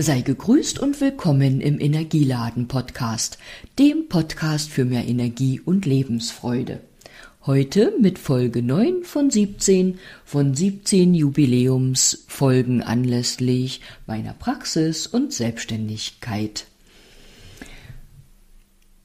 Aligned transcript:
Sei 0.00 0.20
gegrüßt 0.20 0.78
und 0.78 1.00
willkommen 1.00 1.60
im 1.60 1.80
Energieladen 1.80 2.68
Podcast, 2.68 3.36
dem 3.80 4.08
Podcast 4.08 4.70
für 4.70 4.84
mehr 4.84 5.08
Energie 5.08 5.58
und 5.58 5.86
Lebensfreude. 5.86 6.78
Heute 7.46 7.92
mit 7.98 8.20
Folge 8.20 8.62
9 8.62 9.02
von 9.02 9.28
17 9.28 9.98
von 10.24 10.54
17 10.54 11.14
Jubiläumsfolgen 11.14 12.80
anlässlich 12.80 13.80
meiner 14.06 14.34
Praxis 14.34 15.08
und 15.08 15.32
Selbstständigkeit. 15.32 16.66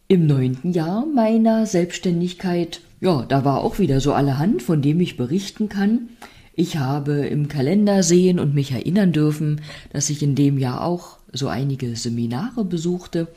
Im 0.07 0.27
neunten 0.27 0.73
Jahr 0.73 1.07
meiner 1.07 1.65
Selbstständigkeit, 1.65 2.81
ja, 3.01 3.23
da 3.23 3.43
war 3.43 3.61
auch 3.61 3.79
wieder 3.79 3.99
so 3.99 4.13
allerhand, 4.13 4.61
von 4.61 4.83
dem 4.83 4.99
ich 4.99 5.17
berichten 5.17 5.69
kann. 5.69 6.09
Ich 6.55 6.77
habe 6.77 7.25
im 7.25 7.47
Kalender 7.47 8.03
sehen 8.03 8.39
und 8.39 8.53
mich 8.53 8.71
erinnern 8.71 9.11
dürfen, 9.11 9.61
dass 9.91 10.09
ich 10.09 10.21
in 10.21 10.35
dem 10.35 10.57
Jahr 10.59 10.83
auch 10.83 11.17
so 11.31 11.47
einige 11.47 11.95
Seminare 11.95 12.63
besuchte. 12.63 13.27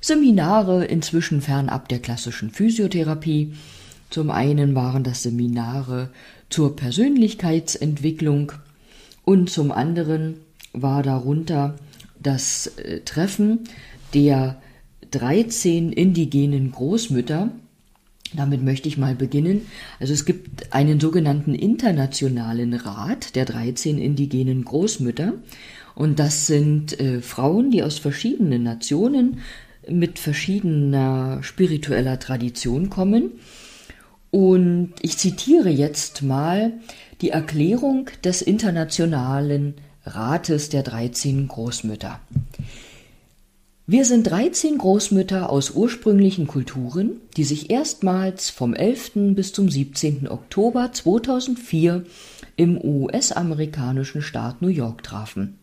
Seminare 0.00 0.84
inzwischen 0.84 1.40
fernab 1.40 1.88
der 1.88 2.00
klassischen 2.00 2.50
Physiotherapie. 2.50 3.54
Zum 4.10 4.30
einen 4.30 4.74
waren 4.74 5.04
das 5.04 5.22
Seminare 5.22 6.10
zur 6.50 6.74
Persönlichkeitsentwicklung 6.74 8.52
und 9.24 9.50
zum 9.50 9.70
anderen 9.70 10.36
war 10.72 11.02
darunter 11.02 11.76
das 12.20 12.66
äh, 12.78 13.00
Treffen 13.00 13.60
der 14.14 14.60
13 15.10 15.92
indigenen 15.92 16.72
Großmütter, 16.72 17.50
damit 18.36 18.62
möchte 18.62 18.88
ich 18.88 18.98
mal 18.98 19.14
beginnen. 19.14 19.62
Also 20.00 20.12
es 20.12 20.24
gibt 20.24 20.72
einen 20.72 21.00
sogenannten 21.00 21.54
internationalen 21.54 22.74
Rat 22.74 23.34
der 23.34 23.44
13 23.44 23.98
indigenen 23.98 24.64
Großmütter. 24.64 25.34
Und 25.94 26.18
das 26.18 26.46
sind 26.46 26.98
äh, 27.00 27.20
Frauen, 27.20 27.70
die 27.70 27.82
aus 27.82 27.98
verschiedenen 27.98 28.62
Nationen 28.62 29.38
mit 29.88 30.18
verschiedener 30.18 31.42
spiritueller 31.42 32.18
Tradition 32.18 32.90
kommen. 32.90 33.32
Und 34.30 34.92
ich 35.00 35.16
zitiere 35.16 35.70
jetzt 35.70 36.22
mal 36.22 36.74
die 37.20 37.30
Erklärung 37.30 38.10
des 38.22 38.42
Internationalen 38.42 39.74
Rates 40.04 40.68
der 40.68 40.82
13 40.82 41.48
Großmütter. 41.48 42.20
Wir 43.90 44.04
sind 44.04 44.24
13 44.24 44.76
Großmütter 44.76 45.48
aus 45.48 45.70
ursprünglichen 45.70 46.46
Kulturen, 46.46 47.22
die 47.38 47.44
sich 47.44 47.70
erstmals 47.70 48.50
vom 48.50 48.74
11. 48.74 49.34
bis 49.34 49.54
zum 49.54 49.70
17. 49.70 50.28
Oktober 50.28 50.92
2004 50.92 52.04
im 52.56 52.78
US-amerikanischen 52.84 54.20
Staat 54.20 54.60
New 54.60 54.68
York 54.68 55.02
trafen. 55.04 55.56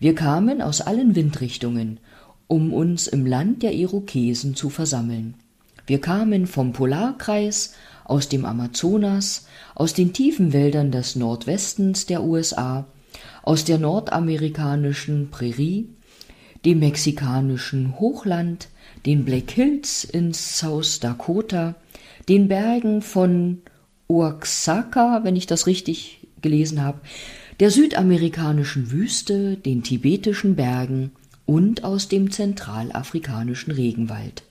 Wir 0.00 0.16
kamen 0.16 0.62
aus 0.62 0.80
allen 0.80 1.14
Windrichtungen, 1.14 2.00
um 2.48 2.72
uns 2.72 3.06
im 3.06 3.24
Land 3.24 3.62
der 3.62 3.72
Irokesen 3.72 4.56
zu 4.56 4.68
versammeln. 4.68 5.34
Wir 5.86 6.00
kamen 6.00 6.48
vom 6.48 6.72
Polarkreis, 6.72 7.74
aus 8.04 8.28
dem 8.28 8.46
Amazonas, 8.46 9.46
aus 9.76 9.94
den 9.94 10.12
tiefen 10.12 10.52
Wäldern 10.52 10.90
des 10.90 11.14
Nordwestens 11.14 12.06
der 12.06 12.24
USA, 12.24 12.88
aus 13.44 13.64
der 13.64 13.78
nordamerikanischen 13.78 15.30
Prärie, 15.30 15.86
dem 16.64 16.78
mexikanischen 16.78 17.98
Hochland, 18.00 18.68
den 19.06 19.24
Black 19.24 19.50
Hills 19.50 20.04
in 20.04 20.32
South 20.32 21.00
Dakota, 21.00 21.74
den 22.28 22.48
Bergen 22.48 23.02
von 23.02 23.58
Oaxaca, 24.08 25.20
wenn 25.24 25.36
ich 25.36 25.46
das 25.46 25.66
richtig 25.66 26.26
gelesen 26.40 26.82
habe, 26.82 27.00
der 27.60 27.70
südamerikanischen 27.70 28.90
Wüste, 28.90 29.56
den 29.56 29.82
tibetischen 29.82 30.56
Bergen 30.56 31.12
und 31.46 31.84
aus 31.84 32.08
dem 32.08 32.30
zentralafrikanischen 32.30 33.72
Regenwald. 33.72 34.42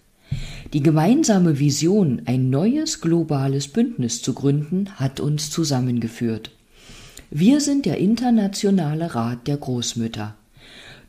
Die 0.72 0.82
gemeinsame 0.82 1.60
Vision, 1.60 2.24
ein 2.26 2.50
neues 2.50 3.02
globales 3.02 3.68
Bündnis 3.68 4.22
zu 4.22 4.34
gründen, 4.34 4.90
hat 4.96 5.20
uns 5.20 5.50
zusammengeführt. 5.52 6.52
Wir 7.30 7.62
sind 7.62 7.86
der 7.86 7.98
Internationale 7.98 9.14
Rat 9.14 9.48
der 9.48 9.58
Großmütter. 9.58 10.36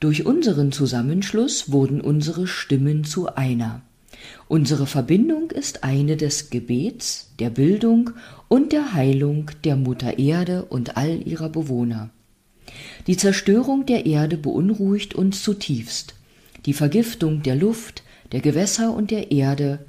Durch 0.04 0.26
unseren 0.26 0.70
Zusammenschluss 0.70 1.72
wurden 1.72 2.03
unsere 2.03 2.47
Stimmen 2.47 3.04
zu 3.04 3.37
einer. 3.37 3.81
Unsere 4.48 4.87
Verbindung 4.87 5.50
ist 5.50 5.82
eine 5.82 6.19
des 6.19 6.50
Gebets, 6.50 7.31
der 7.38 7.48
Bildung 7.48 8.10
und 8.48 8.72
der 8.72 8.93
Heilung 8.93 9.50
der 9.64 9.76
Mutter 9.76 10.19
Erde 10.19 10.66
und 10.66 10.98
all 10.98 11.26
ihrer 11.26 11.48
Bewohner. 11.48 12.10
Die 13.06 13.16
Zerstörung 13.16 13.87
der 13.87 14.04
Erde 14.04 14.37
beunruhigt 14.37 15.14
uns 15.14 15.43
zutiefst. 15.43 16.14
Die 16.66 16.75
Vergiftung 16.75 17.43
der 17.43 17.56
Luft, 17.56 18.03
der 18.31 18.41
Gewässer 18.41 18.93
und 18.93 19.10
der 19.10 19.32
Erde, 19.32 19.87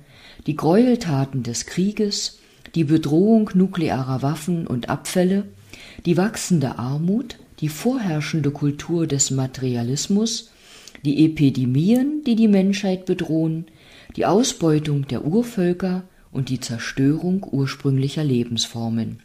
die 0.48 0.56
Gräueltaten 0.56 1.44
des 1.44 1.66
Krieges, 1.66 2.40
die 2.74 2.86
Bedrohung 2.86 3.50
nuklearer 3.54 4.22
Waffen 4.22 4.66
und 4.66 4.88
Abfälle, 4.88 5.44
die 6.06 6.18
wachsende 6.18 6.78
Armut, 6.78 7.38
die 7.60 7.70
vorherrschende 7.70 8.52
Kultur 8.52 9.08
des 9.08 9.32
Materialismus, 9.32 10.52
die 11.04 11.26
Epidemien, 11.26 12.24
die 12.26 12.36
die 12.36 12.48
Menschheit 12.48 13.06
bedrohen, 13.06 13.66
die 14.16 14.26
Ausbeutung 14.26 15.08
der 15.08 15.26
Urvölker 15.26 16.04
und 16.32 16.50
die 16.50 16.60
Zerstörung 16.60 17.46
ursprünglicher 17.50 18.24
Lebensformen. 18.24 19.20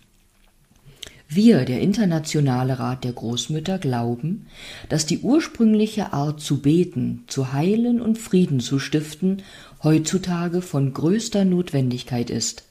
Wir, 1.33 1.65
der 1.65 1.81
Internationale 1.81 2.81
Rat 2.81 3.05
der 3.05 3.12
Großmütter, 3.12 3.79
glauben, 3.79 4.47
dass 4.89 5.07
die 5.07 5.21
ursprüngliche 5.21 6.12
Art 6.12 6.41
zu 6.41 6.61
beten, 6.61 7.23
zu 7.29 7.53
heilen 7.53 8.01
und 8.01 8.19
Frieden 8.19 8.59
zu 8.59 8.81
stiften 8.81 9.43
heutzutage 9.85 10.61
von 10.61 10.93
größter 10.93 11.45
Notwendigkeit 11.45 12.31
ist. 12.31 12.65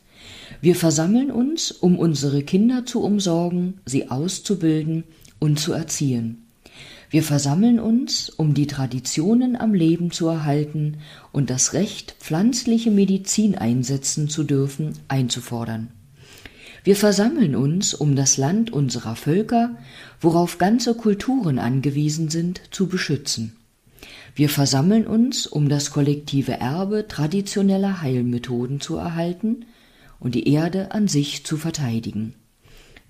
Wir 0.62 0.76
versammeln 0.76 1.32
uns, 1.32 1.72
um 1.72 1.98
unsere 1.98 2.44
Kinder 2.44 2.86
zu 2.86 3.02
umsorgen, 3.02 3.76
sie 3.86 4.10
auszubilden 4.10 5.04
und 5.40 5.60
zu 5.60 5.74
erziehen. 5.74 6.46
Wir 7.10 7.24
versammeln 7.24 7.80
uns, 7.80 8.30
um 8.30 8.54
die 8.54 8.68
Traditionen 8.68 9.56
am 9.56 9.74
Leben 9.74 10.12
zu 10.12 10.28
erhalten 10.28 10.98
und 11.32 11.50
das 11.50 11.74
Recht, 11.74 12.16
pflanzliche 12.20 12.92
Medizin 12.92 13.58
einsetzen 13.58 14.30
zu 14.30 14.44
dürfen, 14.44 14.94
einzufordern. 15.08 15.90
Wir 16.84 16.96
versammeln 16.96 17.56
uns, 17.56 17.94
um 17.94 18.16
das 18.16 18.38
Land 18.38 18.72
unserer 18.72 19.16
Völker, 19.16 19.76
worauf 20.22 20.60
ganze 20.60 20.94
Kulturen 20.94 21.58
angewiesen 21.58 22.30
sind, 22.30 22.62
zu 22.72 22.88
beschützen. 22.88 23.56
Wir 24.36 24.50
versammeln 24.50 25.08
uns, 25.08 25.48
um 25.48 25.68
das 25.68 25.92
kollektive 25.92 26.54
Erbe 26.54 27.08
traditioneller 27.08 28.02
Heilmethoden 28.02 28.80
zu 28.80 28.98
erhalten 28.98 29.66
und 30.20 30.36
die 30.36 30.48
Erde 30.48 30.92
an 30.92 31.08
sich 31.08 31.46
zu 31.46 31.58
verteidigen. 31.58 32.34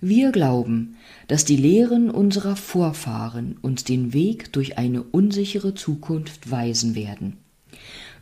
Wir 0.01 0.31
glauben, 0.31 0.95
dass 1.27 1.43
die 1.43 1.57
Lehren 1.57 2.09
unserer 2.09 2.55
Vorfahren 2.55 3.57
uns 3.61 3.83
den 3.83 4.13
Weg 4.13 4.53
durch 4.53 4.77
eine 4.77 5.03
unsichere 5.03 5.75
Zukunft 5.75 6.49
weisen 6.49 6.95
werden. 6.95 7.37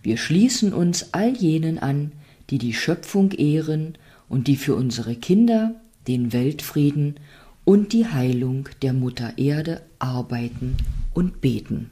Wir 0.01 0.17
schließen 0.17 0.73
uns 0.73 1.13
all 1.13 1.35
jenen 1.35 1.77
an, 1.77 2.13
die 2.49 2.57
die 2.57 2.73
Schöpfung 2.73 3.31
ehren 3.31 3.97
und 4.29 4.47
die 4.47 4.55
für 4.55 4.75
unsere 4.75 5.15
Kinder, 5.15 5.75
den 6.07 6.33
Weltfrieden 6.33 7.15
und 7.63 7.93
die 7.93 8.07
Heilung 8.07 8.69
der 8.81 8.93
Mutter 8.93 9.37
Erde 9.37 9.81
arbeiten 9.99 10.77
und 11.13 11.41
beten. 11.41 11.89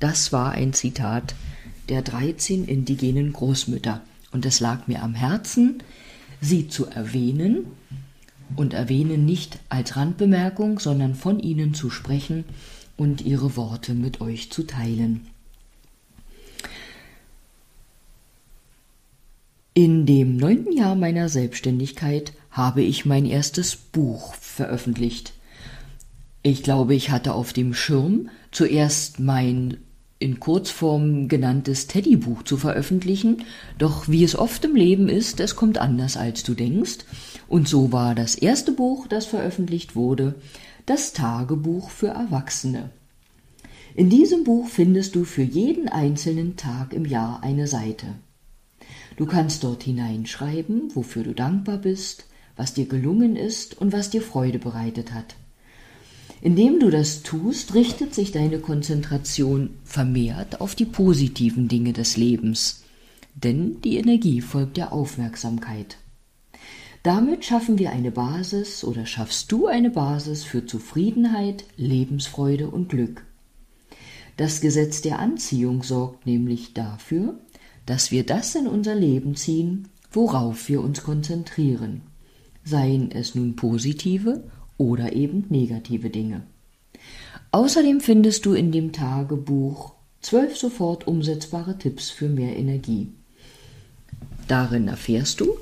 Das 0.00 0.32
war 0.32 0.52
ein 0.52 0.72
Zitat 0.72 1.34
der 1.88 2.02
13 2.02 2.64
indigenen 2.64 3.32
Großmütter, 3.32 4.02
und 4.32 4.44
es 4.44 4.60
lag 4.60 4.86
mir 4.86 5.02
am 5.02 5.14
Herzen, 5.14 5.82
sie 6.46 6.68
zu 6.68 6.86
erwähnen, 6.86 7.66
und 8.54 8.74
erwähne 8.74 9.18
nicht 9.18 9.58
als 9.68 9.96
Randbemerkung, 9.96 10.78
sondern 10.78 11.14
von 11.14 11.40
ihnen 11.40 11.74
zu 11.74 11.90
sprechen 11.90 12.44
und 12.96 13.22
ihre 13.22 13.56
Worte 13.56 13.94
mit 13.94 14.20
euch 14.20 14.52
zu 14.52 14.62
teilen. 14.62 15.26
In 19.74 20.06
dem 20.06 20.36
neunten 20.36 20.72
Jahr 20.72 20.94
meiner 20.94 21.28
Selbstständigkeit 21.28 22.32
habe 22.50 22.82
ich 22.82 23.04
mein 23.04 23.26
erstes 23.26 23.76
Buch 23.76 24.34
veröffentlicht. 24.34 25.34
Ich 26.42 26.62
glaube, 26.62 26.94
ich 26.94 27.10
hatte 27.10 27.34
auf 27.34 27.52
dem 27.52 27.74
Schirm 27.74 28.30
zuerst 28.52 29.20
mein 29.20 29.78
in 30.18 30.40
Kurzform 30.40 31.28
genanntes 31.28 31.86
Teddybuch 31.86 32.42
zu 32.42 32.56
veröffentlichen, 32.56 33.44
doch 33.78 34.08
wie 34.08 34.24
es 34.24 34.36
oft 34.36 34.64
im 34.64 34.74
Leben 34.74 35.08
ist, 35.08 35.40
es 35.40 35.56
kommt 35.56 35.78
anders 35.78 36.16
als 36.16 36.42
du 36.42 36.54
denkst, 36.54 37.04
und 37.48 37.68
so 37.68 37.92
war 37.92 38.14
das 38.14 38.34
erste 38.34 38.72
Buch, 38.72 39.06
das 39.06 39.26
veröffentlicht 39.26 39.94
wurde, 39.94 40.34
das 40.86 41.12
Tagebuch 41.12 41.90
für 41.90 42.08
Erwachsene. 42.08 42.90
In 43.94 44.10
diesem 44.10 44.44
Buch 44.44 44.68
findest 44.68 45.14
du 45.14 45.24
für 45.24 45.42
jeden 45.42 45.88
einzelnen 45.88 46.56
Tag 46.56 46.92
im 46.92 47.04
Jahr 47.04 47.42
eine 47.42 47.66
Seite. 47.66 48.06
Du 49.16 49.26
kannst 49.26 49.64
dort 49.64 49.82
hineinschreiben, 49.82 50.94
wofür 50.94 51.24
du 51.24 51.34
dankbar 51.34 51.78
bist, 51.78 52.26
was 52.56 52.74
dir 52.74 52.86
gelungen 52.86 53.36
ist 53.36 53.78
und 53.80 53.92
was 53.92 54.10
dir 54.10 54.22
Freude 54.22 54.58
bereitet 54.58 55.12
hat. 55.12 55.36
Indem 56.42 56.80
du 56.80 56.90
das 56.90 57.22
tust, 57.22 57.74
richtet 57.74 58.14
sich 58.14 58.30
deine 58.30 58.58
Konzentration 58.58 59.70
vermehrt 59.84 60.60
auf 60.60 60.74
die 60.74 60.84
positiven 60.84 61.68
Dinge 61.68 61.92
des 61.92 62.16
Lebens, 62.16 62.82
denn 63.34 63.80
die 63.82 63.96
Energie 63.96 64.40
folgt 64.40 64.76
der 64.76 64.92
Aufmerksamkeit. 64.92 65.96
Damit 67.02 67.44
schaffen 67.44 67.78
wir 67.78 67.90
eine 67.90 68.10
Basis 68.10 68.82
oder 68.82 69.06
schaffst 69.06 69.52
du 69.52 69.66
eine 69.66 69.90
Basis 69.90 70.42
für 70.42 70.66
Zufriedenheit, 70.66 71.64
Lebensfreude 71.76 72.68
und 72.68 72.88
Glück. 72.88 73.24
Das 74.36 74.60
Gesetz 74.60 75.00
der 75.00 75.20
Anziehung 75.20 75.82
sorgt 75.82 76.26
nämlich 76.26 76.74
dafür, 76.74 77.38
dass 77.86 78.10
wir 78.10 78.26
das 78.26 78.54
in 78.54 78.66
unser 78.66 78.94
Leben 78.94 79.36
ziehen, 79.36 79.88
worauf 80.10 80.68
wir 80.68 80.82
uns 80.82 81.02
konzentrieren, 81.02 82.02
seien 82.64 83.10
es 83.12 83.34
nun 83.34 83.56
positive 83.56 84.50
oder 84.78 85.12
eben 85.12 85.44
negative 85.48 86.10
Dinge. 86.10 86.42
Außerdem 87.50 88.00
findest 88.00 88.46
du 88.46 88.54
in 88.54 88.72
dem 88.72 88.92
Tagebuch 88.92 89.92
zwölf 90.20 90.56
sofort 90.56 91.06
umsetzbare 91.06 91.78
Tipps 91.78 92.10
für 92.10 92.28
mehr 92.28 92.56
Energie. 92.56 93.08
Darin 94.48 94.88
erfährst 94.88 95.40
du, 95.40 95.56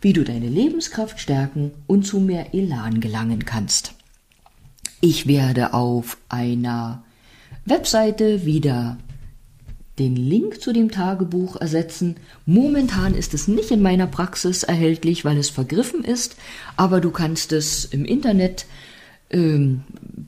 wie 0.00 0.12
du 0.12 0.24
deine 0.24 0.48
Lebenskraft 0.48 1.20
stärken 1.20 1.72
und 1.86 2.06
zu 2.06 2.20
mehr 2.20 2.54
Elan 2.54 3.00
gelangen 3.00 3.44
kannst. 3.44 3.94
Ich 5.00 5.26
werde 5.26 5.74
auf 5.74 6.18
einer 6.28 7.04
Webseite 7.64 8.44
wieder 8.44 8.98
den 10.00 10.16
Link 10.16 10.60
zu 10.62 10.72
dem 10.72 10.90
Tagebuch 10.90 11.56
ersetzen. 11.56 12.16
Momentan 12.46 13.14
ist 13.14 13.34
es 13.34 13.46
nicht 13.46 13.70
in 13.70 13.82
meiner 13.82 14.06
Praxis 14.06 14.62
erhältlich, 14.62 15.24
weil 15.26 15.36
es 15.36 15.50
vergriffen 15.50 16.02
ist, 16.02 16.36
aber 16.76 17.00
du 17.02 17.10
kannst 17.10 17.52
es 17.52 17.84
im 17.84 18.06
Internet 18.06 18.64
ähm, 19.30 19.82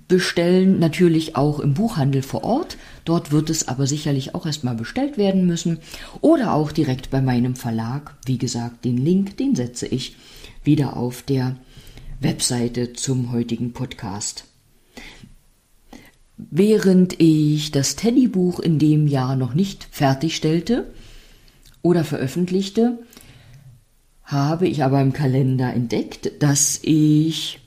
bestellen, 0.08 0.78
natürlich 0.78 1.36
auch 1.36 1.58
im 1.58 1.72
Buchhandel 1.72 2.20
vor 2.22 2.44
Ort. 2.44 2.76
Dort 3.06 3.32
wird 3.32 3.48
es 3.48 3.66
aber 3.66 3.86
sicherlich 3.86 4.34
auch 4.34 4.44
erstmal 4.44 4.74
bestellt 4.74 5.16
werden 5.16 5.46
müssen 5.46 5.78
oder 6.20 6.52
auch 6.52 6.70
direkt 6.70 7.10
bei 7.10 7.22
meinem 7.22 7.56
Verlag. 7.56 8.14
Wie 8.26 8.38
gesagt, 8.38 8.84
den 8.84 8.98
Link, 8.98 9.38
den 9.38 9.56
setze 9.56 9.86
ich 9.86 10.16
wieder 10.62 10.98
auf 10.98 11.22
der 11.22 11.56
Webseite 12.20 12.92
zum 12.92 13.32
heutigen 13.32 13.72
Podcast. 13.72 14.51
Während 16.50 17.20
ich 17.20 17.70
das 17.70 17.96
Teddybuch 17.96 18.60
in 18.60 18.78
dem 18.78 19.06
Jahr 19.06 19.36
noch 19.36 19.54
nicht 19.54 19.86
fertigstellte 19.90 20.92
oder 21.82 22.04
veröffentlichte, 22.04 22.98
habe 24.24 24.66
ich 24.66 24.82
aber 24.82 25.00
im 25.00 25.12
Kalender 25.12 25.72
entdeckt, 25.72 26.42
dass 26.42 26.80
ich 26.82 27.60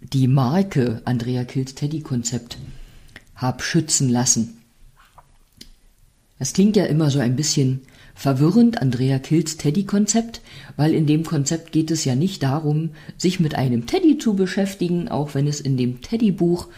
die 0.00 0.28
Marke 0.28 1.02
Andrea 1.04 1.44
Kills 1.44 1.74
Teddy 1.74 2.00
Konzept 2.00 2.58
habe 3.34 3.62
schützen 3.62 4.08
lassen. 4.08 4.58
Das 6.38 6.52
klingt 6.52 6.76
ja 6.76 6.84
immer 6.84 7.10
so 7.10 7.18
ein 7.18 7.34
bisschen 7.34 7.80
verwirrend, 8.14 8.80
Andrea 8.80 9.18
Kills 9.18 9.56
Teddy 9.56 9.84
Konzept, 9.84 10.40
weil 10.76 10.94
in 10.94 11.06
dem 11.06 11.24
Konzept 11.24 11.72
geht 11.72 11.90
es 11.90 12.04
ja 12.04 12.14
nicht 12.14 12.42
darum, 12.42 12.90
sich 13.16 13.40
mit 13.40 13.54
einem 13.56 13.86
Teddy 13.86 14.18
zu 14.18 14.34
beschäftigen, 14.34 15.08
auch 15.08 15.34
wenn 15.34 15.46
es 15.46 15.60
in 15.60 15.76
dem 15.76 16.00
Teddybuch 16.00 16.68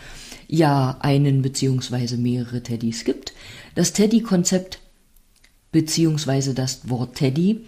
ja 0.51 0.97
einen 1.01 1.43
beziehungsweise 1.43 2.17
mehrere 2.17 2.63
Teddys 2.63 3.05
gibt. 3.05 3.33
Das 3.75 3.93
Teddy-Konzept 3.93 4.81
beziehungsweise 5.71 6.55
das 6.55 6.89
Wort 6.89 7.15
Teddy 7.15 7.61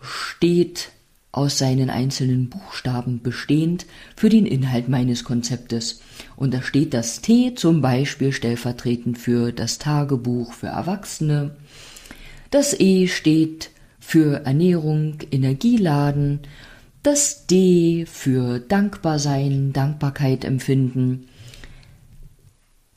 steht 0.00 0.90
aus 1.32 1.58
seinen 1.58 1.90
einzelnen 1.90 2.48
Buchstaben 2.50 3.22
bestehend 3.22 3.86
für 4.16 4.28
den 4.28 4.46
Inhalt 4.46 4.88
meines 4.88 5.24
Konzeptes. 5.24 6.00
Und 6.36 6.52
da 6.52 6.62
steht 6.62 6.94
das 6.94 7.22
T 7.22 7.54
zum 7.54 7.80
Beispiel 7.80 8.32
stellvertretend 8.32 9.18
für 9.18 9.52
das 9.52 9.78
Tagebuch 9.78 10.52
für 10.52 10.68
Erwachsene. 10.68 11.56
Das 12.50 12.78
E 12.78 13.06
steht 13.06 13.70
für 13.98 14.44
Ernährung, 14.44 15.18
Energieladen. 15.30 16.40
Das 17.02 17.46
D 17.46 18.06
für 18.06 18.58
Dankbarsein, 18.58 19.72
Dankbarkeit 19.72 20.44
empfinden 20.44 21.28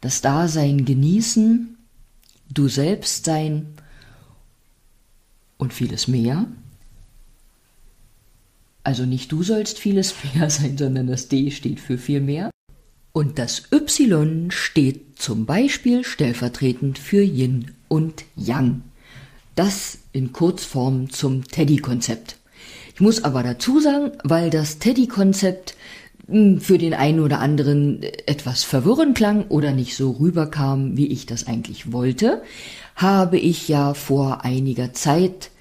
das 0.01 0.21
Dasein 0.21 0.85
genießen, 0.85 1.77
du 2.53 2.67
selbst 2.67 3.25
sein 3.25 3.67
und 5.57 5.73
vieles 5.73 6.07
mehr. 6.07 6.47
Also 8.83 9.05
nicht 9.05 9.31
du 9.31 9.43
sollst 9.43 9.77
vieles 9.77 10.15
mehr 10.33 10.49
sein, 10.49 10.77
sondern 10.77 11.07
das 11.07 11.27
D 11.27 11.51
steht 11.51 11.79
für 11.79 11.97
viel 11.97 12.21
mehr. 12.21 12.49
Und 13.11 13.39
das 13.39 13.63
Y 13.71 14.51
steht 14.51 15.19
zum 15.19 15.45
Beispiel 15.45 16.03
stellvertretend 16.03 16.97
für 16.97 17.21
Yin 17.21 17.71
und 17.87 18.23
Yang. 18.35 18.81
Das 19.55 19.97
in 20.13 20.31
Kurzform 20.31 21.09
zum 21.09 21.43
Teddy-Konzept. 21.43 22.37
Ich 22.93 23.01
muss 23.01 23.23
aber 23.23 23.43
dazu 23.43 23.79
sagen, 23.79 24.11
weil 24.23 24.49
das 24.49 24.79
Teddy-Konzept 24.79 25.75
für 26.59 26.77
den 26.77 26.93
einen 26.93 27.19
oder 27.19 27.39
anderen 27.39 28.03
etwas 28.25 28.63
verwirrend 28.63 29.15
klang 29.15 29.45
oder 29.49 29.71
nicht 29.71 29.95
so 29.95 30.11
rüberkam, 30.11 30.95
wie 30.95 31.07
ich 31.07 31.25
das 31.25 31.47
eigentlich 31.47 31.91
wollte, 31.91 32.41
habe 32.95 33.37
ich 33.37 33.67
ja 33.67 33.93
vor 33.93 34.43
einiger 34.43 34.93
Zeit 34.93 35.51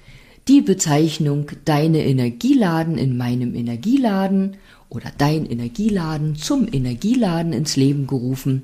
die 0.47 0.61
Bezeichnung 0.61 1.51
deine 1.65 2.05
Energieladen 2.05 2.97
in 2.97 3.17
meinem 3.17 3.55
Energieladen 3.55 4.57
oder 4.89 5.11
dein 5.17 5.45
Energieladen 5.45 6.35
zum 6.35 6.67
Energieladen 6.71 7.53
ins 7.53 7.75
Leben 7.75 8.07
gerufen. 8.07 8.63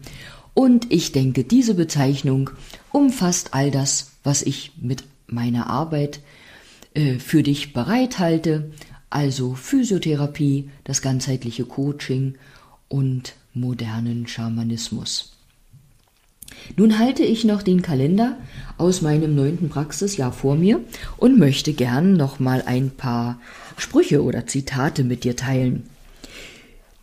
Und 0.54 0.92
ich 0.92 1.12
denke, 1.12 1.44
diese 1.44 1.76
Bezeichnung 1.76 2.50
umfasst 2.92 3.54
all 3.54 3.72
das, 3.72 4.12
was 4.24 4.42
ich 4.42 4.72
mit 4.82 5.04
meiner 5.28 5.70
Arbeit 5.70 6.22
äh, 6.94 7.20
für 7.20 7.44
dich 7.44 7.74
bereithalte, 7.74 8.72
also 9.10 9.54
Physiotherapie, 9.54 10.70
das 10.84 11.02
ganzheitliche 11.02 11.66
Coaching 11.66 12.36
und 12.88 13.34
modernen 13.54 14.28
Schamanismus. 14.28 15.36
Nun 16.78 17.00
halte 17.00 17.24
ich 17.24 17.44
noch 17.44 17.64
den 17.64 17.82
Kalender 17.82 18.38
aus 18.78 19.02
meinem 19.02 19.36
neunten 19.36 19.70
Praxisjahr 19.70 20.32
vor 20.32 20.56
mir 20.56 20.82
und 21.18 21.40
möchte 21.40 21.74
gern 21.74 22.14
noch 22.14 22.40
mal 22.40 22.64
ein 22.66 22.92
paar 22.92 23.40
Sprüche 23.78 24.24
oder 24.24 24.48
Zitate 24.48 25.04
mit 25.04 25.24
dir 25.24 25.36
teilen. 25.36 25.84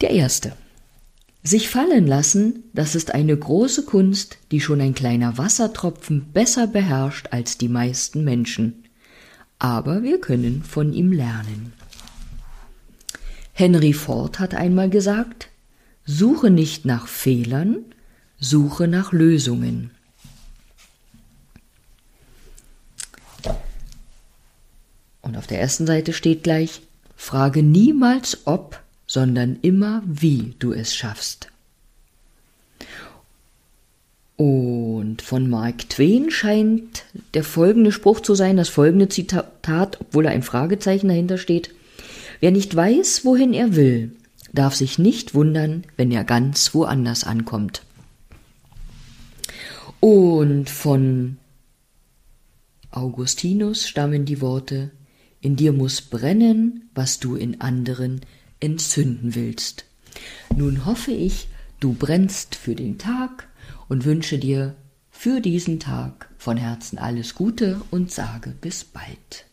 Der 0.00 0.10
erste. 0.10 0.52
Sich 1.44 1.68
fallen 1.68 2.06
lassen, 2.06 2.64
das 2.72 2.94
ist 2.94 3.14
eine 3.14 3.36
große 3.36 3.84
Kunst, 3.84 4.38
die 4.52 4.60
schon 4.60 4.80
ein 4.80 4.94
kleiner 4.94 5.38
Wassertropfen 5.38 6.32
besser 6.32 6.68
beherrscht 6.68 7.28
als 7.32 7.58
die 7.58 7.68
meisten 7.68 8.22
Menschen. 8.22 8.84
Aber 9.58 10.02
wir 10.02 10.20
können 10.20 10.62
von 10.62 10.92
ihm 10.92 11.10
lernen. 11.12 11.72
Henry 13.52 13.92
Ford 13.92 14.38
hat 14.38 14.54
einmal 14.54 14.88
gesagt, 14.90 15.48
suche 16.04 16.50
nicht 16.50 16.84
nach 16.84 17.06
Fehlern, 17.06 17.84
suche 18.38 18.88
nach 18.88 19.12
Lösungen. 19.12 19.90
Und 25.20 25.36
auf 25.36 25.46
der 25.46 25.60
ersten 25.60 25.86
Seite 25.86 26.12
steht 26.12 26.42
gleich, 26.42 26.82
frage 27.16 27.62
niemals 27.62 28.46
ob, 28.46 28.80
sondern 29.06 29.58
immer 29.62 30.02
wie 30.06 30.54
du 30.58 30.72
es 30.72 30.94
schaffst. 30.94 31.48
Und 34.36 35.22
von 35.22 35.48
Mark 35.48 35.88
Twain 35.90 36.30
scheint 36.30 37.04
der 37.34 37.44
folgende 37.44 37.92
Spruch 37.92 38.20
zu 38.20 38.34
sein, 38.34 38.56
das 38.56 38.70
folgende 38.70 39.08
Zitat, 39.08 40.00
obwohl 40.00 40.26
ein 40.26 40.42
Fragezeichen 40.42 41.08
dahinter 41.08 41.38
steht. 41.38 41.70
Wer 42.42 42.50
nicht 42.50 42.74
weiß, 42.74 43.24
wohin 43.24 43.54
er 43.54 43.76
will, 43.76 44.16
darf 44.52 44.74
sich 44.74 44.98
nicht 44.98 45.32
wundern, 45.32 45.84
wenn 45.96 46.10
er 46.10 46.24
ganz 46.24 46.74
woanders 46.74 47.22
ankommt. 47.22 47.84
Und 50.00 50.68
von 50.68 51.36
Augustinus 52.90 53.86
stammen 53.86 54.24
die 54.24 54.40
Worte 54.40 54.90
In 55.40 55.54
dir 55.54 55.72
muss 55.72 56.02
brennen, 56.02 56.90
was 56.96 57.20
du 57.20 57.36
in 57.36 57.60
anderen 57.60 58.22
entzünden 58.58 59.36
willst. 59.36 59.84
Nun 60.56 60.84
hoffe 60.84 61.12
ich, 61.12 61.46
du 61.78 61.92
brennst 61.92 62.56
für 62.56 62.74
den 62.74 62.98
Tag 62.98 63.46
und 63.88 64.04
wünsche 64.04 64.38
dir 64.38 64.74
für 65.12 65.40
diesen 65.40 65.78
Tag 65.78 66.28
von 66.38 66.56
Herzen 66.56 66.98
alles 66.98 67.36
Gute 67.36 67.80
und 67.92 68.10
sage 68.10 68.52
bis 68.60 68.82
bald. 68.82 69.46